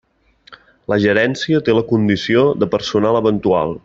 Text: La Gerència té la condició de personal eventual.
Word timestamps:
La 0.93 0.97
Gerència 1.03 1.61
té 1.67 1.75
la 1.79 1.85
condició 1.93 2.47
de 2.63 2.73
personal 2.77 3.21
eventual. 3.25 3.77